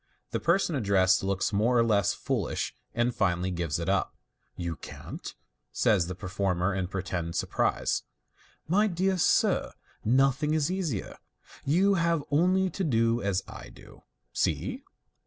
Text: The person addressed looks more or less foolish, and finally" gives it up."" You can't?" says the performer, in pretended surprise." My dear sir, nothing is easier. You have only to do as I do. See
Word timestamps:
The 0.31 0.39
person 0.39 0.73
addressed 0.75 1.23
looks 1.23 1.53
more 1.53 1.77
or 1.77 1.83
less 1.83 2.11
foolish, 2.15 2.73
and 2.95 3.13
finally" 3.13 3.51
gives 3.51 3.77
it 3.77 3.87
up."" 3.87 4.15
You 4.65 4.75
can't?" 4.77 5.35
says 5.71 6.07
the 6.07 6.15
performer, 6.15 6.73
in 6.73 6.87
pretended 6.87 7.35
surprise." 7.35 8.01
My 8.77 8.87
dear 8.87 9.19
sir, 9.19 9.73
nothing 10.03 10.55
is 10.55 10.71
easier. 10.71 11.17
You 11.65 11.93
have 11.93 12.23
only 12.31 12.71
to 12.71 12.83
do 12.83 13.21
as 13.21 13.43
I 13.47 13.69
do. 13.69 14.01
See 14.33 14.81